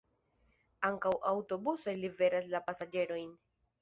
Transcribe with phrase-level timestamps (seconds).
[0.87, 3.29] Ankaŭ aŭtobusoj liveras la pasaĝerojn.